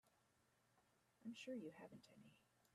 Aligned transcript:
I'm 1.23 1.35
sure 1.35 1.53
you 1.53 1.69
haven't 1.79 2.07
any. 2.17 2.33